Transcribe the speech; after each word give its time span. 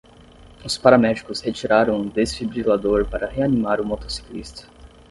Os 0.65 0.79
paramédicos 0.79 1.41
retiraram 1.41 2.01
o 2.01 2.09
desfibrilador 2.09 3.07
para 3.07 3.27
reanimar 3.29 3.79
o 3.79 3.85
motociclista. 3.85 4.65